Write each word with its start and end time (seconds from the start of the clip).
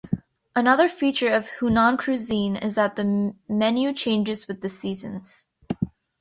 Another 0.55 0.89
feature 0.89 1.31
of 1.31 1.45
Hunan 1.59 1.95
cuisine 1.95 2.55
is 2.55 2.73
that 2.73 2.95
the 2.95 3.35
menu 3.47 3.93
changes 3.93 4.47
with 4.47 4.61
the 4.61 4.67
seasons. 4.67 5.47